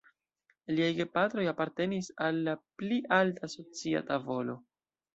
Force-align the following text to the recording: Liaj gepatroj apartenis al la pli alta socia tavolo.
Liaj 0.71 0.87
gepatroj 0.99 1.43
apartenis 1.51 2.11
al 2.31 2.41
la 2.49 2.57
pli 2.83 3.01
alta 3.23 3.55
socia 3.59 4.07
tavolo. 4.13 4.63